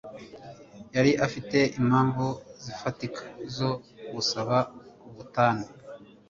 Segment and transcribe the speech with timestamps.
[0.95, 2.25] Yari afite impamvu
[2.63, 3.21] zifatika
[3.55, 3.69] zo
[4.13, 4.57] gusaba
[5.07, 5.65] ubutane.